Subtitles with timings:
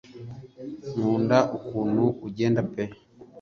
[0.91, 2.83] nkunda ukuntu agenda pe